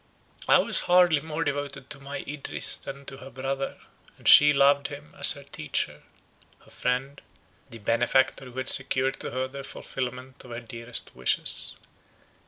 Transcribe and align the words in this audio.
I 0.49 0.57
was 0.57 0.79
hardly 0.89 1.21
more 1.21 1.43
devoted 1.43 1.91
to 1.91 1.99
my 1.99 2.23
Idris 2.27 2.75
than 2.77 3.05
to 3.05 3.17
her 3.17 3.29
brother, 3.29 3.77
and 4.17 4.27
she 4.27 4.51
loved 4.51 4.87
him 4.87 5.13
as 5.15 5.33
her 5.33 5.43
teacher, 5.43 6.01
her 6.65 6.71
friend, 6.71 7.21
the 7.69 7.77
benefactor 7.77 8.45
who 8.45 8.57
had 8.57 8.67
secured 8.71 9.19
to 9.19 9.29
her 9.29 9.47
the 9.47 9.63
fulfilment 9.63 10.43
of 10.43 10.49
her 10.49 10.59
dearest 10.59 11.13
wishes. 11.15 11.77